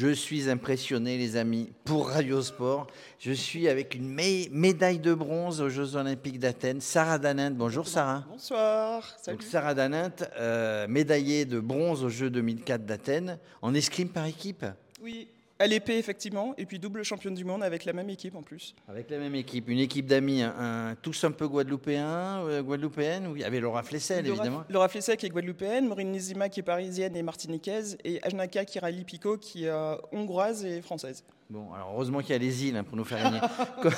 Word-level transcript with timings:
Je 0.00 0.08
suis 0.08 0.48
impressionné, 0.48 1.18
les 1.18 1.36
amis, 1.36 1.74
pour 1.84 2.08
Radio 2.08 2.40
Sport. 2.40 2.86
Je 3.18 3.32
suis 3.32 3.68
avec 3.68 3.94
une 3.94 4.08
médaille 4.08 4.98
de 4.98 5.12
bronze 5.12 5.60
aux 5.60 5.68
Jeux 5.68 5.94
Olympiques 5.94 6.38
d'Athènes. 6.38 6.80
Sarah 6.80 7.18
Danint, 7.18 7.50
bonjour 7.50 7.86
Sarah. 7.86 8.24
Bonsoir. 8.30 9.06
Salut. 9.20 9.36
Donc 9.36 9.46
Sarah 9.46 9.74
Danint, 9.74 10.14
euh, 10.38 10.88
médaillée 10.88 11.44
de 11.44 11.60
bronze 11.60 12.02
aux 12.02 12.08
Jeux 12.08 12.30
2004 12.30 12.86
d'Athènes, 12.86 13.38
en 13.60 13.74
escrime 13.74 14.08
par 14.08 14.24
équipe? 14.24 14.64
Oui, 15.02 15.28
à 15.60 15.66
l'épée, 15.66 15.98
effectivement, 15.98 16.54
et 16.56 16.64
puis 16.64 16.78
double 16.78 17.04
championne 17.04 17.34
du 17.34 17.44
monde 17.44 17.62
avec 17.62 17.84
la 17.84 17.92
même 17.92 18.08
équipe 18.08 18.34
en 18.34 18.42
plus. 18.42 18.74
Avec 18.88 19.10
la 19.10 19.18
même 19.18 19.34
équipe, 19.34 19.68
une 19.68 19.78
équipe 19.78 20.06
d'amis, 20.06 20.42
un, 20.42 20.96
tous 21.00 21.22
un 21.24 21.30
peu 21.30 21.46
guadeloupéens, 21.46 22.40
euh, 22.46 22.62
guadeloupéennes, 22.62 23.32
y 23.36 23.44
avait 23.44 23.60
Laura 23.60 23.82
Flessel, 23.82 24.26
évidemment. 24.26 24.64
Laura 24.70 24.88
Flessel 24.88 25.18
qui 25.18 25.26
est 25.26 25.30
guadeloupéenne, 25.30 25.86
Maureen 25.86 26.10
Nizima 26.10 26.48
qui 26.48 26.60
est 26.60 26.64
parisienne 26.64 27.14
et 27.14 27.22
martiniquaise, 27.22 27.98
et 28.04 28.22
Ajnaka 28.24 28.64
Kirali 28.64 29.04
Pico 29.04 29.36
qui 29.36 29.64
est 29.66 29.68
euh, 29.68 29.96
hongroise 30.12 30.64
et 30.64 30.80
française. 30.80 31.22
Bon, 31.50 31.72
alors 31.74 31.90
heureusement 31.94 32.20
qu'il 32.20 32.30
y 32.30 32.34
a 32.34 32.38
les 32.38 32.64
îles 32.64 32.76
hein, 32.76 32.84
pour 32.84 32.96
nous 32.96 33.04
faire 33.04 33.24
gagner. 33.24 33.40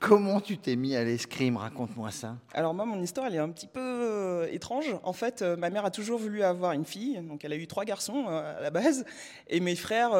Comment 0.00 0.40
tu 0.40 0.58
t'es 0.58 0.74
mis 0.74 0.96
à 0.96 1.04
l'escrime? 1.04 1.56
Raconte-moi 1.56 2.10
ça. 2.10 2.36
Alors 2.52 2.74
moi, 2.74 2.84
mon 2.84 3.00
histoire, 3.00 3.28
elle 3.28 3.36
est 3.36 3.38
un 3.38 3.50
petit 3.50 3.68
peu 3.68 3.97
euh, 4.38 4.48
étrange. 4.50 4.96
En 5.02 5.12
fait, 5.12 5.42
euh, 5.42 5.56
ma 5.56 5.70
mère 5.70 5.84
a 5.84 5.90
toujours 5.90 6.18
voulu 6.18 6.42
avoir 6.42 6.72
une 6.72 6.84
fille, 6.84 7.20
donc 7.22 7.44
elle 7.44 7.52
a 7.52 7.56
eu 7.56 7.66
trois 7.66 7.84
garçons 7.84 8.24
euh, 8.28 8.58
à 8.58 8.60
la 8.60 8.70
base, 8.70 9.04
et 9.48 9.60
mes 9.60 9.76
frères, 9.76 10.10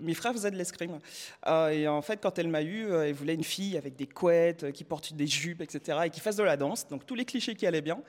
mes 0.00 0.14
frères 0.14 0.32
faisaient 0.32 0.50
de 0.50 0.56
l'escrime. 0.56 0.98
et 1.46 1.88
en 1.88 2.02
fait, 2.02 2.20
quand 2.20 2.38
elle 2.38 2.48
m'a 2.48 2.62
eu, 2.62 2.92
elle 2.92 3.14
voulait 3.14 3.34
une 3.34 3.44
fille 3.44 3.76
avec 3.76 3.96
des 3.96 4.06
couettes, 4.06 4.72
qui 4.72 4.84
porte 4.84 5.14
des 5.14 5.26
jupes, 5.26 5.60
etc., 5.60 5.98
et 6.06 6.10
qui 6.10 6.20
fasse 6.20 6.36
de 6.36 6.42
la 6.42 6.56
danse. 6.56 6.86
Donc 6.88 7.06
tous 7.06 7.14
les 7.14 7.24
clichés 7.24 7.54
qui 7.54 7.66
allaient 7.66 7.80
bien. 7.80 8.00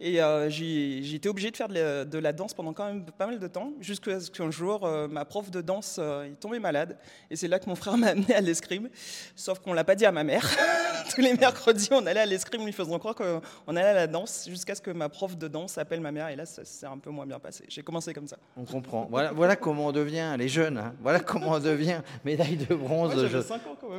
Et 0.00 0.18
j'ai 0.48 1.14
été 1.14 1.28
obligée 1.28 1.50
de 1.50 1.56
faire 1.56 1.68
de 1.68 2.18
la, 2.18 2.32
danse 2.32 2.54
pendant 2.54 2.72
quand 2.72 2.86
même 2.86 3.04
pas 3.04 3.26
mal 3.26 3.38
de 3.38 3.46
temps, 3.46 3.72
jusqu'à 3.80 4.20
ce 4.20 4.30
qu'un 4.30 4.50
jour, 4.50 4.88
ma 5.10 5.24
prof 5.24 5.50
de 5.50 5.60
danse 5.60 5.98
est 5.98 6.40
tombée 6.40 6.58
malade. 6.58 6.98
Et 7.30 7.36
c'est 7.36 7.48
là 7.48 7.58
que 7.58 7.68
mon 7.68 7.76
frère 7.76 7.96
m'a 7.98 8.08
amené 8.08 8.34
à 8.34 8.40
l'escrime. 8.40 8.88
Sauf 9.36 9.58
qu'on 9.58 9.72
l'a 9.72 9.84
pas 9.84 9.94
dit 9.94 10.06
à 10.06 10.12
ma 10.12 10.24
mère. 10.24 10.48
Tous 11.14 11.20
les 11.20 11.34
mercredis, 11.34 11.88
on 11.90 12.06
allait 12.06 12.20
à 12.20 12.26
l'escrime, 12.26 12.64
lui 12.64 12.72
faisant 12.72 12.98
croire 12.98 13.14
qu'on 13.14 13.76
allait 13.76 13.80
à 13.82 13.92
la 13.92 14.06
danse, 14.06 14.46
jusqu'à 14.48 14.74
ce 14.74 14.80
que 14.80 14.90
ma 14.90 15.08
prof 15.08 15.36
de 15.36 15.46
danse 15.46 15.76
appelle 15.76 16.00
ma 16.00 16.10
mère. 16.10 16.28
Et 16.28 16.36
là, 16.36 16.46
ça 16.46 16.64
s'est 16.64 16.86
un 16.86 16.96
peu 16.96 17.10
moins 17.10 17.26
bien 17.26 17.38
passé. 17.38 17.64
J'ai 17.68 17.82
commencé 17.82 18.14
comme 18.14 18.26
ça. 18.26 18.38
On 18.56 18.64
comprend. 18.64 19.06
Voilà, 19.10 19.32
voilà 19.32 19.56
comment 19.56 19.88
on 19.88 19.92
devient, 19.92 20.34
les 20.38 20.48
jeunes, 20.48 20.78
hein. 20.78 20.94
voilà 21.02 21.20
comment 21.20 21.50
on 21.50 21.58
devient 21.60 22.00
médaille 22.24 22.56
de 22.56 22.74
bronze 22.74 23.14
aux, 23.14 23.28
Jeux, 23.28 23.44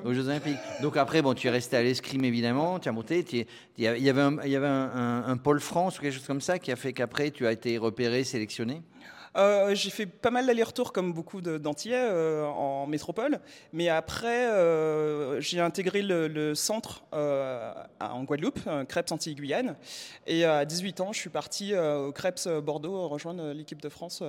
aux, 0.04 0.14
Jeux 0.14 0.28
Olympiques. 0.28 0.58
Donc 0.82 0.98
après, 0.98 1.22
bon, 1.22 1.34
tu 1.34 1.48
es 1.48 1.52
resté 1.52 1.78
à 1.78 1.84
l'escrime, 1.84 2.26
évidemment. 2.26 2.80
Tu 2.80 2.90
as 2.90 2.92
monté. 2.92 3.24
Il 3.78 3.84
y 3.84 3.88
avait, 4.10 4.22
un, 4.22 4.38
il 4.44 4.52
y 4.52 4.56
avait 4.56 4.68
un, 4.68 5.24
un 5.28 5.38
pôle 5.38 5.60
France 5.60 6.00
ou 6.00 6.02
quelque 6.02 6.14
chose 6.14 6.26
comme 6.26 6.42
ça 6.42 6.58
qui 6.58 6.72
a 6.72 6.76
fait 6.76 6.94
qu'après, 6.94 7.32
tu 7.32 7.46
as 7.46 7.52
été 7.52 7.78
repéré, 7.78 8.24
sélectionné? 8.24 8.82
Euh, 9.36 9.74
j'ai 9.74 9.90
fait 9.90 10.06
pas 10.06 10.32
mal 10.32 10.46
d'allers-retours 10.46 10.94
comme 10.94 11.14
beaucoup 11.14 11.42
d'Antillais 11.42 11.96
euh, 11.98 12.46
en 12.46 12.86
métropole, 12.88 13.40
mais 13.72 13.90
après 13.90 14.48
euh, 14.48 15.40
j'ai 15.42 15.60
intégré 15.60 16.02
le, 16.02 16.54
centre 16.56 17.04
en 17.12 18.24
Guadeloupe, 18.24 18.60
Crêpes 18.88 19.12
Antilles-Guyane, 19.12 19.76
et 20.28 20.46
à 20.46 20.66
18 20.66 21.02
ans 21.02 21.14
je 21.14 21.20
suis 21.20 21.30
parti 21.30 21.76
au 21.76 22.12
Crêpes 22.12 22.48
Bordeaux 22.64 23.08
rejoindre 23.08 23.52
l'équipe 23.54 23.82
de 23.82 23.90
France 23.90 24.22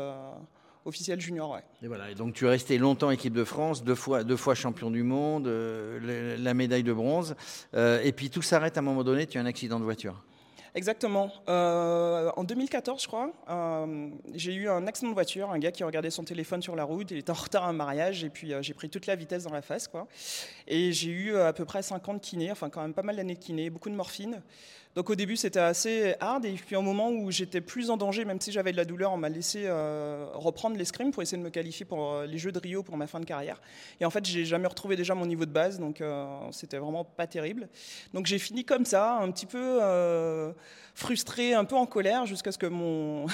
officielle 0.84 1.20
junior. 1.20 1.58
Et 1.82 1.88
voilà. 1.88 2.10
Et 2.10 2.14
donc 2.14 2.34
tu 2.34 2.46
es 2.46 2.48
resté 2.48 2.78
longtemps 2.78 3.10
équipe 3.10 3.34
de 3.34 3.44
France, 3.44 3.84
deux 3.84 3.94
fois, 3.94 4.24
deux 4.24 4.36
fois 4.36 4.54
champion 4.54 4.90
du 4.90 5.02
monde, 5.02 5.46
la 5.46 6.54
médaille 6.54 6.82
de 6.82 6.92
bronze. 6.92 7.34
et 7.74 8.12
puis 8.12 8.30
tout 8.30 8.42
s'arrête 8.42 8.76
à 8.76 8.80
un 8.80 8.84
moment 8.84 9.04
donné. 9.04 9.26
Tu 9.26 9.38
as 9.38 9.40
un 9.40 9.46
accident 9.46 9.78
de 9.78 9.84
voiture. 9.84 10.22
Exactement. 10.76 11.30
Euh, 11.48 12.32
en 12.36 12.42
2014, 12.42 13.00
je 13.00 13.06
crois, 13.06 13.30
euh, 13.48 14.08
j'ai 14.34 14.52
eu 14.54 14.68
un 14.68 14.88
accident 14.88 15.10
de 15.10 15.14
voiture, 15.14 15.52
un 15.52 15.58
gars 15.60 15.70
qui 15.70 15.84
regardait 15.84 16.10
son 16.10 16.24
téléphone 16.24 16.62
sur 16.62 16.74
la 16.74 16.82
route, 16.82 17.12
il 17.12 17.18
était 17.18 17.30
en 17.30 17.34
retard 17.34 17.62
à 17.62 17.68
un 17.68 17.72
mariage, 17.72 18.24
et 18.24 18.28
puis 18.28 18.52
euh, 18.52 18.60
j'ai 18.60 18.74
pris 18.74 18.90
toute 18.90 19.06
la 19.06 19.14
vitesse 19.14 19.44
dans 19.44 19.52
la 19.52 19.62
face. 19.62 19.86
Quoi. 19.86 20.08
Et 20.66 20.90
j'ai 20.90 21.10
eu 21.10 21.36
à 21.36 21.52
peu 21.52 21.64
près 21.64 21.82
50 21.82 22.20
kinés, 22.20 22.50
enfin 22.50 22.70
quand 22.70 22.82
même 22.82 22.92
pas 22.92 23.04
mal 23.04 23.14
d'années 23.14 23.36
de 23.36 23.38
kiné, 23.38 23.70
beaucoup 23.70 23.88
de 23.88 23.94
morphine. 23.94 24.42
Donc 24.96 25.10
au 25.10 25.14
début, 25.16 25.36
c'était 25.36 25.60
assez 25.60 26.14
hard. 26.20 26.44
Et 26.44 26.52
puis, 26.52 26.76
au 26.76 26.82
moment 26.82 27.10
où 27.10 27.32
j'étais 27.32 27.60
plus 27.60 27.90
en 27.90 27.96
danger, 27.96 28.24
même 28.24 28.40
si 28.40 28.52
j'avais 28.52 28.70
de 28.70 28.76
la 28.76 28.84
douleur, 28.84 29.12
on 29.12 29.16
m'a 29.16 29.28
laissé 29.28 29.68
reprendre 30.34 30.76
l'escrime 30.76 31.10
pour 31.10 31.20
essayer 31.20 31.36
de 31.36 31.42
me 31.42 31.50
qualifier 31.50 31.84
pour 31.84 32.20
les 32.20 32.38
Jeux 32.38 32.52
de 32.52 32.60
Rio 32.60 32.84
pour 32.84 32.96
ma 32.96 33.08
fin 33.08 33.18
de 33.18 33.24
carrière. 33.24 33.60
Et 34.00 34.04
en 34.04 34.10
fait, 34.10 34.24
j'ai 34.24 34.44
jamais 34.44 34.68
retrouvé 34.68 34.94
déjà 34.94 35.16
mon 35.16 35.26
niveau 35.26 35.46
de 35.46 35.50
base, 35.50 35.80
donc 35.80 36.00
c'était 36.52 36.78
vraiment 36.78 37.02
pas 37.02 37.26
terrible. 37.26 37.68
Donc 38.12 38.26
j'ai 38.26 38.38
fini 38.38 38.64
comme 38.64 38.84
ça, 38.84 39.16
un 39.16 39.32
petit 39.32 39.46
peu 39.46 39.80
frustré, 40.94 41.54
un 41.54 41.64
peu 41.64 41.76
en 41.76 41.86
colère, 41.86 42.26
jusqu'à 42.26 42.52
ce 42.52 42.58
que 42.58 42.66
mon 42.66 43.26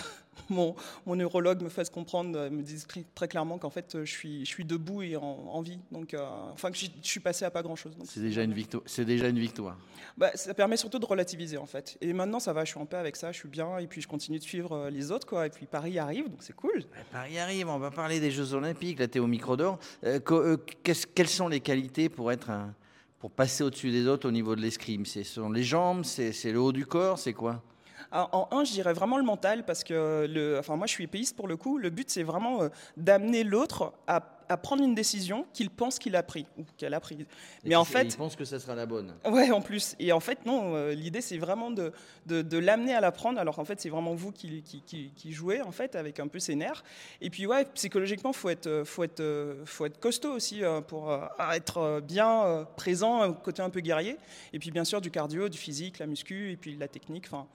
mon, 0.49 0.75
neurologue 1.07 1.63
me 1.63 1.69
fasse 1.69 1.91
comprendre, 1.91 2.39
euh, 2.39 2.51
me 2.51 2.63
dise 2.63 2.87
très 3.15 3.29
clairement 3.29 3.59
qu'en 3.59 3.71
fait, 3.71 3.99
je 4.05 4.11
suis, 4.11 4.45
je 4.45 4.51
suis 4.51 4.65
debout 4.65 5.03
et 5.03 5.17
en, 5.17 5.61
vie. 5.63 5.79
Donc, 5.91 6.15
euh, 6.15 6.27
enfin, 6.53 6.71
que 6.71 6.77
je 6.79 6.89
suis 7.03 7.21
passé 7.21 7.45
à 7.45 7.51
pas 7.51 7.63
grand-chose. 7.63 7.93
C'est 8.05 8.21
déjà, 8.21 8.43
une 8.43 8.53
victoire. 8.53 8.83
C'est 8.87 9.05
déjà 9.05 9.29
une 9.29 9.39
victoire. 9.39 9.77
Bah, 10.17 10.31
ça 10.35 10.55
permet 10.55 10.77
surtout 10.77 10.99
de 10.99 11.07
relativiser, 11.07 11.59
en 11.59 11.67
fait. 11.67 11.99
Et 12.01 12.13
maintenant, 12.13 12.41
ça 12.41 12.53
va, 12.53 12.65
je 12.65 12.71
suis 12.71 12.81
en 12.81 12.87
paix 12.87 12.97
avec 12.97 13.17
ça, 13.17 13.33
je 13.33 13.39
suis 13.39 13.49
bien. 13.49 13.79
Et 13.79 13.87
puis, 13.87 14.01
je 14.01 14.09
continue 14.09 14.39
de 14.39 14.45
suivre 14.45 14.73
euh, 14.73 14.91
les 14.91 15.11
autres, 15.11 15.27
quoi. 15.27 15.47
Et 15.47 15.51
puis, 15.51 15.67
Paris 15.67 15.99
arrive, 15.99 16.29
donc 16.29 16.43
c'est 16.43 16.57
cool. 16.57 16.85
Paris 17.13 17.39
arrive, 17.39 17.69
on 17.69 17.79
va 17.79 17.91
parler 17.91 18.21
des 18.21 18.31
Jeux 18.31 18.55
Olympiques. 18.55 18.99
Là, 18.99 19.09
tu 19.09 19.19
es 19.19 19.21
au 19.21 19.27
micro 19.27 19.57
d'or. 19.57 19.79
quelles 21.15 21.29
sont 21.29 21.49
les 21.49 21.61
qualités 21.61 22.09
pour 22.09 22.33
être 22.33 22.51
pour 23.21 23.31
passer 23.31 23.63
au-dessus 23.63 23.93
des 23.93 24.09
autres 24.09 24.27
au 24.27 24.33
niveau 24.33 24.57
de 24.57 24.63
l'escrime 24.63 25.05
Ce 25.05 25.23
sont 25.23 25.51
les 25.51 25.63
jambes, 25.63 26.05
c'est 26.05 26.33
le 26.51 26.59
haut 26.59 26.73
du 26.73 26.87
corps, 26.87 27.19
c'est 27.19 27.35
quoi? 27.35 27.63
En 28.13 28.49
un, 28.51 28.65
je 28.65 28.73
dirais 28.73 28.93
vraiment 28.93 29.19
le 29.19 29.23
mental, 29.23 29.65
parce 29.65 29.85
que 29.85 30.27
le, 30.29 30.59
enfin, 30.59 30.75
moi 30.75 30.89
je 30.89 30.93
suis 30.93 31.05
épéiste 31.05 31.37
pour 31.37 31.47
le 31.47 31.57
coup. 31.57 31.79
Le 31.79 31.91
but, 31.91 32.11
c'est 32.11 32.25
vraiment 32.25 32.63
euh, 32.63 32.69
d'amener 32.97 33.45
l'autre 33.45 33.93
à, 34.09 34.40
prendre 34.57 34.83
une 34.83 34.95
décision 34.95 35.47
qu'il 35.53 35.71
pense 35.71 35.99
qu'il 35.99 36.17
a 36.17 36.23
pris 36.23 36.47
ou 36.59 36.65
qu'elle 36.77 36.95
a 36.95 37.01
pris. 37.01 37.27
Mais 37.65 37.77
en 37.77 37.85
fait, 37.85 38.05
il 38.05 38.17
pense 38.17 38.37
que 38.37 38.45
ça 38.45 38.59
sera 38.59 38.75
la 38.75 38.87
bonne. 38.87 39.15
Ouais, 39.25 39.51
en 39.51 39.61
plus. 39.61 39.95
Et 39.99 40.13
en 40.13 40.21
fait, 40.21 40.45
non. 40.47 40.75
Euh, 40.75 40.93
l'idée, 40.93 41.21
c'est 41.21 41.39
vraiment 41.39 41.71
de, 41.71 41.93
de, 42.27 42.59
l'amener 42.59 42.95
à 42.95 43.01
la 43.01 43.13
prendre. 43.13 43.39
Alors 43.39 43.59
en 43.59 43.65
fait, 43.65 43.81
c'est 43.81 43.89
vraiment 43.89 44.15
vous 44.15 44.33
qui, 44.33 44.63
qui, 44.63 45.13
qui, 45.15 45.33
jouez 45.33 45.61
en 45.61 45.73
fait 45.73 45.95
avec 45.97 46.21
un 46.21 46.29
peu 46.29 46.39
ses 46.39 46.55
nerfs. 46.55 46.83
Et 47.21 47.31
puis 47.31 47.47
ouais, 47.47 47.65
psychologiquement, 47.75 48.33
faut 48.33 48.49
être, 48.49 48.83
faut 48.85 49.05
être, 49.05 49.57
faut 49.65 49.87
être 49.87 50.01
costaud 50.01 50.33
aussi 50.33 50.65
euh, 50.65 50.81
pour 50.81 51.17
être 51.53 52.01
bien 52.01 52.67
présent, 52.77 53.33
côté 53.33 53.63
un 53.63 53.71
peu 53.71 53.81
guerrier. 53.81 54.17
Et 54.53 54.59
puis 54.59 54.71
bien 54.71 54.85
sûr 54.85 55.01
du 55.01 55.11
cardio, 55.11 55.49
du 55.49 55.59
physique, 55.59 55.99
la 55.99 56.07
muscu 56.07 56.53
et 56.53 56.57
puis 56.57 56.77
la 56.77 56.89
technique. 56.89 57.27
Enfin 57.27 57.47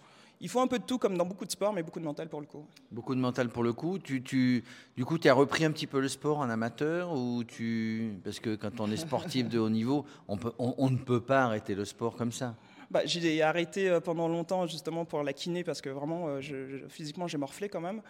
il 0.42 0.50
faut 0.50 0.60
un 0.60 0.68
peu 0.68 0.80
de 0.80 0.84
tout, 0.84 0.98
comme 0.98 1.18
dans 1.18 1.26
beaucoup 1.26 1.46
de 1.46 1.52
sports, 1.52 1.74
mais 1.74 1.84
beaucoup 1.84 2.00
de 2.00 2.06
mental 2.06 2.30
pour 2.30 2.42
le 2.42 2.48
coup. 2.48 2.66
Beaucoup 2.92 3.16
de 3.16 3.20
mental 3.20 3.50
pour 3.50 3.64
le 3.64 3.74
coup. 3.74 4.00
Tu, 4.00 4.22
tu, 4.22 4.64
du 4.96 5.06
coup, 5.06 5.18
tu 5.18 5.30
as 5.30 5.34
repris 5.34 5.66
un 5.66 5.72
petit 5.72 5.88
peu 5.88 6.00
le 6.00 6.08
sport 6.08 6.40
en 6.40 6.50
amateur 6.50 7.14
ou 7.14 7.44
tu... 7.44 8.20
Parce 8.24 8.40
que 8.40 8.56
quand 8.56 8.80
on 8.80 8.92
est 8.92 8.98
sportif 8.98 9.50
de 9.50 9.60
haut 9.60 9.70
niveau, 9.70 10.06
on, 10.28 10.38
peut, 10.38 10.54
on, 10.60 10.90
ne 10.90 10.98
peut 10.98 11.22
pas 11.22 11.44
arrêter 11.44 11.76
le 11.76 11.86
sport 11.86 12.16
comme 12.16 12.32
ça? 12.32 12.56
Bah, 12.92 13.02
j'ai 13.06 13.42
arrêté 13.42 13.90
euh, 13.90 14.00
pendant 14.00 14.28
longtemps 14.28 14.68
justement 14.68 15.06
pour 15.06 15.24
la 15.24 15.34
kiné 15.34 15.64
parce 15.64 15.82
que 15.82 15.90
vraiment, 15.90 16.26
euh, 16.28 16.42
physiquement, 16.90 17.28
j'ai 17.28 17.38
morflé 17.38 17.70
quand 17.70 17.82
même 17.82 18.02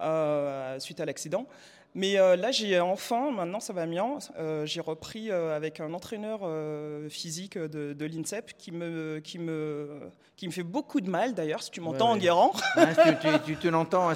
euh, 0.00 0.78
suite 0.78 1.00
à 1.00 1.04
l'accident. 1.04 1.46
Mais 1.94 2.14
là, 2.14 2.50
j'ai 2.50 2.78
enfin, 2.80 3.30
maintenant 3.30 3.60
ça 3.60 3.72
va 3.72 3.86
bien, 3.86 4.18
j'ai 4.64 4.80
repris 4.80 5.30
avec 5.30 5.80
un 5.80 5.94
entraîneur 5.94 6.40
physique 7.08 7.56
de, 7.56 8.04
l'INSEP 8.04 8.52
qui 8.58 8.72
me, 8.72 9.20
qui, 9.20 9.38
me, 9.38 10.00
qui 10.36 10.46
me 10.46 10.52
fait 10.52 10.64
beaucoup 10.64 11.00
de 11.00 11.08
mal 11.08 11.34
d'ailleurs, 11.34 11.62
si 11.62 11.70
tu 11.70 11.80
m'entends 11.80 12.10
en 12.10 12.16
guérant. 12.16 12.52
tu, 13.46 13.56
te 13.56 13.68
l'entends, 13.68 14.10
hein, 14.10 14.14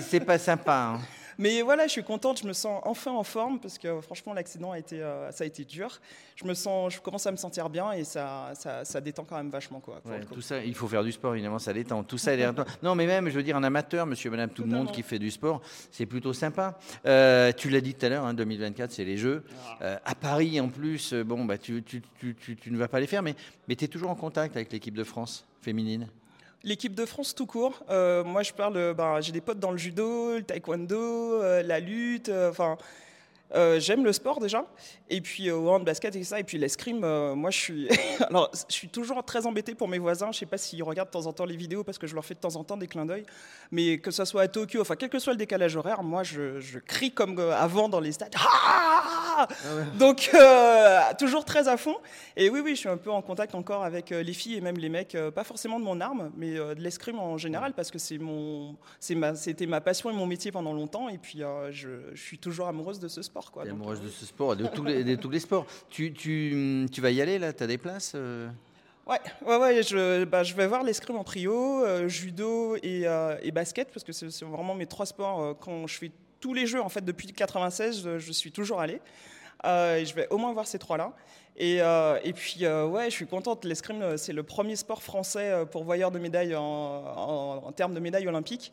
c'est 0.00 0.20
pas 0.20 0.38
sympa. 0.38 0.96
Hein. 0.96 1.00
Mais 1.38 1.62
voilà, 1.62 1.86
je 1.86 1.92
suis 1.92 2.04
contente, 2.04 2.40
je 2.40 2.46
me 2.46 2.52
sens 2.52 2.80
enfin 2.84 3.12
en 3.12 3.24
forme 3.24 3.58
parce 3.58 3.78
que 3.78 4.00
franchement, 4.00 4.32
l'accident 4.34 4.72
a 4.72 4.78
été, 4.78 5.02
euh, 5.02 5.30
ça 5.32 5.44
a 5.44 5.46
été 5.46 5.64
dur. 5.64 6.00
Je 6.36 6.44
me 6.44 6.54
sens, 6.54 6.94
je 6.94 7.00
commence 7.00 7.26
à 7.26 7.32
me 7.32 7.36
sentir 7.36 7.70
bien 7.70 7.92
et 7.92 8.04
ça, 8.04 8.52
ça, 8.54 9.00
détend 9.00 9.24
quand 9.24 9.36
même 9.36 9.50
vachement 9.50 9.80
quoi. 9.80 10.00
tout 10.32 10.40
ça, 10.40 10.64
il 10.64 10.74
faut 10.74 10.88
faire 10.88 11.04
du 11.04 11.12
sport 11.12 11.34
évidemment, 11.34 11.58
ça 11.58 11.72
détend. 11.72 12.02
Tout 12.02 12.18
ça, 12.18 12.32
non, 12.82 12.94
mais 12.94 13.06
même, 13.06 13.28
je 13.28 13.34
veux 13.34 13.42
dire, 13.42 13.56
un 13.56 13.64
amateur, 13.64 14.06
Monsieur, 14.06 14.30
Madame, 14.30 14.50
tout 14.50 14.62
le 14.62 14.70
monde 14.70 14.92
qui 14.92 15.02
fait 15.02 15.18
du 15.18 15.30
sport, 15.30 15.62
c'est 15.90 16.06
plutôt 16.06 16.32
sympa. 16.32 16.78
Euh, 17.06 17.52
tu 17.52 17.70
l'as 17.70 17.80
dit 17.80 17.94
tout 17.94 18.06
à 18.06 18.08
l'heure, 18.08 18.24
hein, 18.24 18.34
2024, 18.34 18.90
c'est 18.90 19.04
les 19.04 19.16
Jeux. 19.16 19.44
Ah. 19.50 19.78
Euh, 19.82 19.96
à 20.04 20.14
Paris, 20.14 20.60
en 20.60 20.68
plus, 20.68 21.14
bon, 21.14 21.44
bah, 21.44 21.58
tu, 21.58 21.82
tu, 21.82 22.02
tu, 22.18 22.34
tu, 22.34 22.70
ne 22.70 22.78
vas 22.78 22.88
pas 22.88 23.00
les 23.00 23.06
faire, 23.06 23.22
mais, 23.22 23.34
mais 23.68 23.76
tu 23.76 23.84
es 23.84 23.88
toujours 23.88 24.10
en 24.10 24.16
contact 24.16 24.56
avec 24.56 24.72
l'équipe 24.72 24.94
de 24.94 25.04
France 25.04 25.46
féminine? 25.60 26.08
L'équipe 26.64 26.94
de 26.94 27.04
France 27.04 27.34
tout 27.34 27.44
court. 27.44 27.84
Euh, 27.90 28.24
moi, 28.24 28.42
je 28.42 28.52
parle. 28.54 28.94
Ben, 28.94 29.20
j'ai 29.20 29.32
des 29.32 29.42
potes 29.42 29.58
dans 29.58 29.70
le 29.70 29.76
judo, 29.76 30.36
le 30.36 30.42
taekwondo, 30.42 30.96
euh, 30.96 31.62
la 31.62 31.78
lutte. 31.78 32.30
Euh, 32.30 32.50
enfin, 32.50 32.78
j'aime 33.78 34.02
le 34.02 34.14
sport 34.14 34.40
déjà. 34.40 34.64
Et 35.10 35.20
puis 35.20 35.50
au 35.50 35.68
hand 35.68 35.84
basket 35.84 36.16
et 36.16 36.24
ça. 36.24 36.40
Et 36.40 36.44
puis 36.44 36.56
l'escrime. 36.56 37.00
moi, 37.34 37.50
je 37.50 37.58
suis. 37.58 37.88
Alors, 38.30 38.50
je 38.66 38.74
suis 38.74 38.88
toujours 38.88 39.22
très 39.24 39.46
embêté 39.46 39.74
pour 39.74 39.88
mes 39.88 39.98
voisins. 39.98 40.32
Je 40.32 40.38
sais 40.38 40.46
pas 40.46 40.56
s'ils 40.56 40.82
regardent 40.82 41.08
de 41.08 41.12
temps 41.12 41.26
en 41.26 41.34
temps 41.34 41.44
les 41.44 41.56
vidéos 41.56 41.84
parce 41.84 41.98
que 41.98 42.06
je 42.06 42.14
leur 42.14 42.24
fais 42.24 42.34
de 42.34 42.40
temps 42.40 42.56
en 42.56 42.64
temps 42.64 42.78
des 42.78 42.86
clins 42.86 43.04
d'œil. 43.04 43.26
Mais 43.70 43.98
que 43.98 44.10
ce 44.10 44.24
soit 44.24 44.42
à 44.42 44.48
Tokyo, 44.48 44.80
enfin, 44.80 44.96
quel 44.96 45.10
que 45.10 45.18
soit 45.18 45.34
le 45.34 45.38
décalage 45.38 45.76
horaire, 45.76 46.02
moi, 46.02 46.22
je, 46.22 46.60
je 46.60 46.78
crie 46.78 47.12
comme 47.12 47.38
avant 47.38 47.90
dans 47.90 48.00
les 48.00 48.12
stades. 48.12 48.34
Ah 48.38 48.93
Ah 49.36 49.48
Donc, 49.98 50.30
euh, 50.34 51.00
toujours 51.18 51.44
très 51.44 51.68
à 51.68 51.76
fond. 51.76 51.96
Et 52.36 52.48
oui, 52.50 52.60
oui, 52.64 52.74
je 52.74 52.80
suis 52.80 52.88
un 52.88 52.96
peu 52.96 53.10
en 53.10 53.22
contact 53.22 53.54
encore 53.54 53.84
avec 53.84 54.12
euh, 54.12 54.22
les 54.22 54.32
filles 54.32 54.56
et 54.56 54.60
même 54.60 54.76
les 54.76 54.88
mecs, 54.88 55.14
euh, 55.14 55.30
pas 55.30 55.44
forcément 55.44 55.78
de 55.78 55.84
mon 55.84 56.00
arme, 56.00 56.30
mais 56.36 56.54
de 56.54 56.80
l'escrime 56.80 57.18
en 57.18 57.36
général, 57.38 57.72
parce 57.74 57.90
que 57.90 57.98
c'est 57.98 58.18
mon, 58.18 58.76
ma, 59.10 59.34
c'était 59.34 59.66
ma 59.66 59.80
passion 59.80 60.10
et 60.10 60.14
mon 60.14 60.26
métier 60.26 60.52
pendant 60.52 60.72
longtemps. 60.72 61.08
Et 61.08 61.18
puis, 61.18 61.42
je, 61.70 62.10
je, 62.14 62.20
suis 62.20 62.38
toujours 62.38 62.68
amoureuse 62.68 62.98
de 62.98 63.08
ce 63.08 63.22
sport. 63.22 63.50
Quoi. 63.50 63.64
amoureuse 63.64 64.00
de 64.00 64.08
ce 64.08 64.26
sport, 64.26 64.56
de 64.56 64.66
tous 64.66 64.84
les, 64.84 65.04
de 65.04 65.14
tous 65.16 65.30
les 65.30 65.40
sports. 65.40 65.66
Tu, 65.88 66.12
tu, 66.12 66.86
tu 66.92 67.00
vas 67.00 67.10
y 67.10 67.20
aller 67.20 67.38
là? 67.38 67.52
Tu 67.52 67.62
as 67.62 67.66
des 67.66 67.78
places 67.78 68.16
Ouais, 69.06 69.20
ouais, 69.46 69.56
ouais 69.58 69.82
je, 69.82 70.24
bah, 70.24 70.42
je 70.42 70.54
vais 70.54 70.66
voir 70.66 70.82
l'escrime 70.82 71.16
en 71.16 71.24
trio, 71.24 72.08
judo 72.08 72.76
et, 72.76 73.06
et, 73.42 73.50
basket, 73.50 73.90
parce 73.92 74.04
que 74.04 74.12
c'est 74.12 74.44
vraiment 74.44 74.74
mes 74.74 74.86
trois 74.86 75.06
sports 75.06 75.58
quand 75.58 75.86
je 75.86 75.98
fais 75.98 76.12
tous 76.44 76.52
les 76.52 76.66
jeux, 76.66 76.82
en 76.82 76.90
fait, 76.90 77.02
depuis 77.02 77.32
96, 77.32 78.18
je, 78.18 78.32
suis 78.32 78.52
toujours 78.52 78.78
allé. 78.78 79.00
Euh, 79.64 79.96
et 79.96 80.04
je 80.04 80.14
vais 80.14 80.28
au 80.28 80.36
moins 80.36 80.52
voir 80.52 80.66
ces 80.66 80.78
trois-là. 80.78 81.14
Et, 81.56 81.80
euh, 81.80 82.18
et, 82.24 82.32
puis, 82.32 82.64
euh, 82.64 82.86
ouais, 82.86 83.06
je 83.06 83.14
suis 83.14 83.26
contente. 83.26 83.64
L'escrime, 83.64 84.16
c'est 84.16 84.32
le 84.32 84.42
premier 84.42 84.76
sport 84.76 85.02
français 85.02 85.64
pour 85.70 85.84
voyeur 85.84 86.10
de 86.10 86.18
médailles 86.18 86.56
en, 86.56 87.62
en 87.64 87.72
termes 87.72 87.94
de 87.94 88.00
médailles 88.00 88.26
olympiques. 88.26 88.72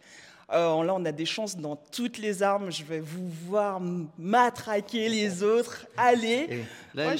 Euh, 0.53 0.83
là, 0.83 0.93
on 0.93 1.05
a 1.05 1.11
des 1.11 1.25
chances 1.25 1.55
dans 1.55 1.75
toutes 1.75 2.17
les 2.17 2.43
armes. 2.43 2.71
Je 2.71 2.83
vais 2.83 2.99
vous 2.99 3.29
voir 3.47 3.79
matraquer 4.17 5.07
les 5.07 5.43
autres. 5.43 5.85
Allez. 5.95 6.65
Là, 6.93 7.15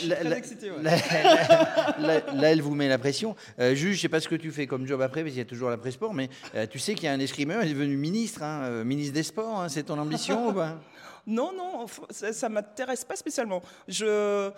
elle 2.43 2.61
vous 2.61 2.75
met 2.75 2.89
la 2.89 2.97
pression. 2.97 3.35
Euh, 3.59 3.73
juge, 3.73 3.95
je 3.95 4.01
sais 4.01 4.09
pas 4.09 4.19
ce 4.19 4.27
que 4.27 4.35
tu 4.35 4.51
fais 4.51 4.67
comme 4.67 4.85
job 4.85 5.01
après, 5.01 5.21
parce 5.21 5.31
qu'il 5.31 5.39
y 5.39 5.45
a 5.45 5.45
toujours 5.45 5.69
la 5.69 5.91
sport, 5.91 6.13
mais 6.13 6.29
euh, 6.55 6.67
tu 6.67 6.77
sais 6.77 6.93
qu'il 6.93 7.05
y 7.05 7.07
a 7.07 7.13
un 7.13 7.19
escrimeur, 7.19 7.63
il 7.63 7.71
est 7.71 7.73
devenu 7.73 7.95
ministre, 7.95 8.43
hein, 8.43 8.83
ministre 8.83 9.13
des 9.13 9.23
Sports. 9.23 9.61
Hein, 9.61 9.69
c'est 9.69 9.83
ton 9.83 9.97
ambition 9.97 10.49
ou 10.49 10.53
pas? 10.53 10.77
Non, 11.27 11.51
non, 11.55 11.85
ça, 12.09 12.49
ne 12.49 12.53
m'intéresse 12.55 13.05
pas 13.05 13.15
spécialement. 13.15 13.61
Je 13.87 14.51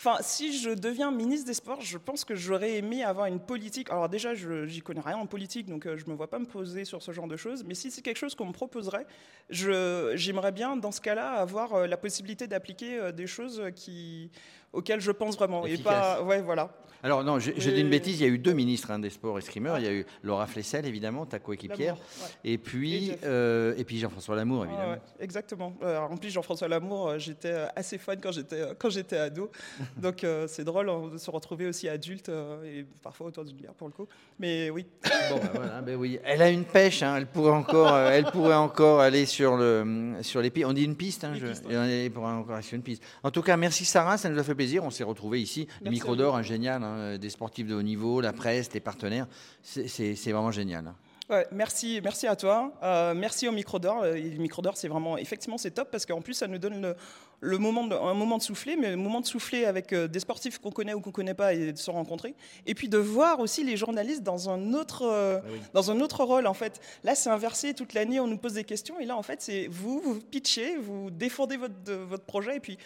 Enfin, 0.00 0.18
si 0.20 0.56
je 0.56 0.70
deviens 0.70 1.10
ministre 1.10 1.44
des 1.48 1.54
Sports, 1.54 1.80
je 1.80 1.98
pense 1.98 2.24
que 2.24 2.36
j'aurais 2.36 2.76
aimé 2.76 3.02
avoir 3.02 3.26
une 3.26 3.40
politique. 3.40 3.90
Alors 3.90 4.08
déjà, 4.08 4.32
je 4.32 4.64
j'y 4.64 4.80
connais 4.80 5.00
rien 5.00 5.16
en 5.16 5.26
politique, 5.26 5.66
donc 5.66 5.86
euh, 5.86 5.96
je 5.96 6.04
ne 6.04 6.12
me 6.12 6.16
vois 6.16 6.30
pas 6.30 6.38
me 6.38 6.46
poser 6.46 6.84
sur 6.84 7.02
ce 7.02 7.10
genre 7.10 7.26
de 7.26 7.36
choses. 7.36 7.64
Mais 7.64 7.74
si 7.74 7.90
c'est 7.90 8.00
quelque 8.00 8.16
chose 8.16 8.36
qu'on 8.36 8.46
me 8.46 8.52
proposerait, 8.52 9.08
j'aimerais 9.50 10.52
bien, 10.52 10.76
dans 10.76 10.92
ce 10.92 11.00
cas-là, 11.00 11.32
avoir 11.32 11.74
euh, 11.74 11.86
la 11.88 11.96
possibilité 11.96 12.46
d'appliquer 12.46 12.96
euh, 12.96 13.10
des 13.10 13.26
choses 13.26 13.60
qui, 13.74 14.30
auxquelles 14.72 15.00
je 15.00 15.12
pense 15.12 15.36
vraiment. 15.36 15.66
Et 15.66 15.78
pas, 15.78 16.22
ouais, 16.22 16.42
voilà. 16.42 16.70
Alors 17.02 17.22
non, 17.22 17.38
je, 17.38 17.52
dis 17.52 17.80
une 17.80 17.90
bêtise, 17.90 18.20
il 18.20 18.26
y 18.26 18.28
a 18.28 18.32
eu 18.32 18.38
deux 18.38 18.52
ministres 18.52 18.90
hein, 18.90 18.98
des 18.98 19.10
sports 19.10 19.38
escrimeurs. 19.38 19.78
Il 19.78 19.84
y 19.84 19.88
a 19.88 19.92
eu 19.92 20.04
Laura 20.24 20.48
Flessel, 20.48 20.84
évidemment, 20.84 21.26
ta 21.26 21.38
coéquipière, 21.38 21.96
et 22.42 22.58
puis, 22.58 23.12
euh, 23.24 23.74
et, 23.76 23.84
puis 23.84 23.98
Jean-François 23.98 24.34
Lamour, 24.34 24.64
évidemment. 24.64 24.96
exactement. 25.20 25.74
Euh, 25.82 25.98
en 25.98 26.16
plus, 26.16 26.30
Jean-François 26.30 26.66
Lamour, 26.66 27.08
euh, 27.08 27.18
j'étais 27.18 27.54
assez 27.76 27.98
fan 27.98 28.18
quand 28.20 28.32
j'étais 28.32 28.62
quand 28.76 28.90
j'étais 28.90 29.16
ado. 29.16 29.50
Donc 29.96 30.26
c'est 30.48 30.64
drôle 30.64 30.90
hein, 30.90 31.08
de 31.12 31.18
se 31.18 31.30
retrouver 31.30 31.66
aussi 31.66 31.88
adulte 31.88 32.30
et 32.64 32.84
parfois 33.02 33.28
autour 33.28 33.44
d'une 33.44 33.56
bière 33.56 33.74
pour 33.74 33.86
le 33.86 33.94
coup. 33.94 34.08
Mais 34.40 34.70
oui. 34.70 34.86
Bon, 35.30 35.36
bah, 35.36 35.50
voilà, 35.54 35.80
ben 35.82 35.94
oui. 35.94 36.18
Elle 36.24 36.42
a 36.42 36.50
une 36.50 36.64
pêche. 36.64 37.02
Hein, 37.02 37.16
elle 37.16 37.26
pourrait 37.26 37.52
encore, 37.52 37.96
elle 37.96 38.24
pourrait 38.24 38.54
encore 38.54 39.00
aller 39.00 39.24
sur 39.24 39.56
le 39.56 40.16
sur 40.22 40.40
les 40.40 40.50
pistes. 40.50 40.66
On 40.66 40.72
dit 40.72 40.84
une 40.84 40.96
piste. 40.96 41.22
Hein, 41.22 41.34
je, 41.34 41.46
Elle 41.70 42.10
pourrait 42.10 42.32
encore 42.32 42.56
aller 42.56 42.64
sur 42.64 42.74
une 42.74 42.82
piste. 42.82 43.04
En 43.22 43.30
tout 43.30 43.42
cas, 43.42 43.56
merci 43.56 43.84
Sarah, 43.84 44.18
ça 44.18 44.28
nous 44.28 44.38
a 44.38 44.42
fait 44.42 44.56
plaisir. 44.58 44.82
On 44.84 44.90
s'est 44.90 45.04
retrouvés 45.04 45.40
ici. 45.40 45.68
Le 45.82 45.90
micro 45.90 46.16
d'or, 46.16 46.42
génial. 46.42 46.82
Hein, 46.82 47.16
des 47.16 47.30
sportifs 47.30 47.66
de 47.66 47.74
haut 47.74 47.82
niveau, 47.82 48.20
la 48.20 48.32
presse, 48.32 48.72
les 48.74 48.80
partenaires. 48.80 49.28
C'est 49.62 50.32
vraiment 50.32 50.50
génial. 50.50 50.92
Ouais, 51.30 51.46
merci, 51.52 52.00
merci 52.02 52.26
à 52.26 52.36
toi. 52.36 52.72
Euh, 52.82 53.12
merci 53.14 53.46
au 53.46 53.52
micro 53.52 53.78
d'or. 53.78 54.02
Euh, 54.02 54.14
le 54.14 54.38
micro 54.38 54.62
d'or, 54.62 54.78
c'est 54.78 54.88
vraiment, 54.88 55.18
effectivement, 55.18 55.58
c'est 55.58 55.72
top 55.72 55.90
parce 55.90 56.06
qu'en 56.06 56.22
plus, 56.22 56.32
ça 56.32 56.46
nous 56.46 56.56
donne 56.56 56.94
le, 57.40 57.58
moment 57.58 57.86
de, 57.86 57.94
un 57.94 58.14
moment 58.14 58.38
de 58.38 58.42
souffler, 58.42 58.76
mais 58.76 58.88
un 58.88 58.96
moment 58.96 59.20
de 59.20 59.26
souffler 59.26 59.66
avec 59.66 59.92
euh, 59.92 60.08
des 60.08 60.20
sportifs 60.20 60.58
qu'on 60.58 60.70
connaît 60.70 60.94
ou 60.94 61.02
qu'on 61.02 61.10
connaît 61.10 61.34
pas 61.34 61.52
et 61.52 61.72
de 61.72 61.76
se 61.76 61.90
rencontrer. 61.90 62.34
Et 62.64 62.74
puis 62.74 62.88
de 62.88 62.96
voir 62.96 63.40
aussi 63.40 63.62
les 63.62 63.76
journalistes 63.76 64.22
dans 64.22 64.48
un 64.48 64.72
autre, 64.72 65.04
ah 65.06 65.42
dans 65.74 65.90
un 65.90 66.00
autre 66.00 66.24
rôle. 66.24 66.46
En 66.46 66.54
fait, 66.54 66.80
là, 67.04 67.14
c'est 67.14 67.28
inversé. 67.28 67.74
Toute 67.74 67.92
l'année, 67.92 68.20
on 68.20 68.26
nous 68.26 68.38
pose 68.38 68.54
des 68.54 68.64
questions 68.64 68.98
et 68.98 69.04
là, 69.04 69.14
en 69.14 69.22
fait, 69.22 69.42
c'est 69.42 69.68
vous, 69.70 70.00
vous 70.00 70.20
pitchez, 70.20 70.78
vous 70.78 71.10
défendez 71.10 71.58
votre, 71.58 71.92
votre 72.08 72.24
projet 72.24 72.56
et 72.56 72.60
puis 72.60 72.78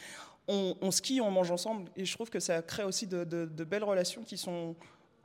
on, 0.49 0.91
skie, 0.91 1.21
on 1.21 1.31
mange 1.31 1.50
ensemble. 1.50 1.91
Et 1.97 2.05
je 2.05 2.15
trouve 2.15 2.31
que 2.31 2.41
ça 2.41 2.62
crée 2.62 2.85
aussi 2.85 3.06
de, 3.06 3.25
belles 3.65 3.85
relations 3.85 4.23
qui 4.23 4.37
sont 4.37 4.75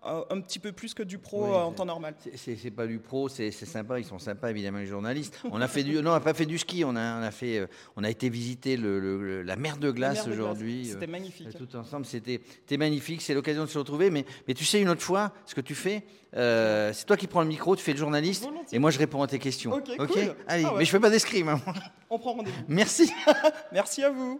euh, 0.06 0.24
un 0.30 0.40
petit 0.42 0.60
peu 0.60 0.72
plus 0.72 0.94
que 0.94 1.02
du 1.02 1.18
pro 1.18 1.46
euh, 1.46 1.58
en 1.58 1.72
temps 1.72 1.86
normal. 1.86 2.16
C'est 2.36 2.72
pas 2.72 2.86
du 2.86 3.00
pro, 3.00 3.30
c'est 3.30 3.52
sympa, 3.52 4.00
ils 4.00 4.06
sont 4.06 4.20
sympas 4.20 4.52
évidemment 4.52 4.78
les 4.78 4.86
journalistes. 4.86 5.40
On 5.52 5.60
a 5.60 5.68
fait 5.68 5.84
du, 5.84 5.96
non, 5.96 6.12
on 6.12 6.14
n'a 6.14 6.20
pas 6.20 6.36
fait 6.36 6.46
du 6.46 6.60
ski, 6.60 6.84
on 6.86 6.96
a, 6.96 7.20
on 7.20 7.24
a 7.24 7.32
fait, 7.32 7.58
euh, 7.58 7.68
on 7.96 8.04
a 8.04 8.10
été 8.10 8.30
visiter 8.30 8.78
le, 8.78 9.42
la 9.42 9.56
mer 9.56 9.78
de 9.78 9.90
glace 9.90 10.28
aujourd'hui. 10.28 10.86
C'était 10.86 11.08
magnifique. 11.08 11.50
Tout 11.58 11.76
ensemble, 11.76 12.06
c'était 12.06 12.78
magnifique. 12.78 13.22
C'est 13.22 13.34
l'occasion 13.34 13.64
de 13.64 13.70
se 13.70 13.78
retrouver, 13.78 14.12
mais, 14.12 14.24
mais 14.48 14.54
tu 14.54 14.66
sais 14.66 14.80
une 14.80 14.90
autre 14.90 15.02
fois, 15.02 15.34
ce 15.46 15.56
que 15.56 15.62
tu 15.62 15.74
fais, 15.74 16.04
c'est 16.32 17.06
toi 17.06 17.18
qui 17.18 17.28
prends 17.28 17.42
le 17.42 17.48
micro, 17.48 17.76
tu 17.76 17.84
fais 17.84 17.94
le 17.94 18.00
journaliste, 18.00 18.48
et 18.72 18.80
moi 18.80 18.92
je 18.92 19.00
réponds 19.00 19.24
à 19.24 19.28
tes 19.28 19.40
questions. 19.40 19.74
Ok, 19.74 19.90
Allez, 20.48 20.66
ah 20.66 20.74
mais 20.78 20.86
je 20.86 20.92
fais 20.92 21.00
pas 21.00 21.10
d'escrime. 21.10 21.50
Hein. 21.50 21.62
On 22.10 22.20
prend 22.20 22.34
rendez-vous. 22.34 22.64
Merci. 22.68 23.12
Merci 23.72 24.04
à 24.04 24.12
vous. 24.12 24.40